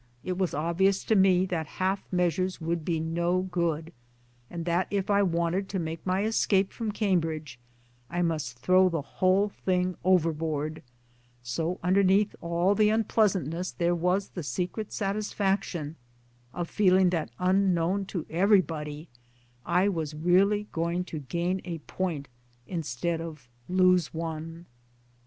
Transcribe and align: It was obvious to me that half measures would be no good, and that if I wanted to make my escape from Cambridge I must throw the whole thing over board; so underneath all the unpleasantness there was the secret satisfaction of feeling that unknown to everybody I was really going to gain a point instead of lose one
It 0.23 0.35
was 0.35 0.55
obvious 0.55 1.03
to 1.03 1.15
me 1.15 1.45
that 1.45 1.67
half 1.77 2.03
measures 2.11 2.59
would 2.59 2.83
be 2.83 2.99
no 2.99 3.43
good, 3.43 3.93
and 4.49 4.65
that 4.65 4.87
if 4.89 5.11
I 5.11 5.21
wanted 5.21 5.69
to 5.69 5.77
make 5.77 6.03
my 6.07 6.23
escape 6.23 6.73
from 6.73 6.91
Cambridge 6.91 7.59
I 8.09 8.23
must 8.23 8.57
throw 8.57 8.89
the 8.89 9.03
whole 9.03 9.49
thing 9.49 9.95
over 10.03 10.33
board; 10.33 10.81
so 11.43 11.79
underneath 11.83 12.35
all 12.41 12.73
the 12.73 12.89
unpleasantness 12.89 13.73
there 13.73 13.93
was 13.93 14.29
the 14.29 14.41
secret 14.41 14.91
satisfaction 14.91 15.97
of 16.51 16.67
feeling 16.67 17.11
that 17.11 17.29
unknown 17.37 18.05
to 18.05 18.25
everybody 18.27 19.07
I 19.67 19.87
was 19.87 20.15
really 20.15 20.65
going 20.71 21.03
to 21.03 21.19
gain 21.19 21.61
a 21.63 21.77
point 21.77 22.27
instead 22.67 23.21
of 23.21 23.47
lose 23.69 24.11
one 24.15 24.65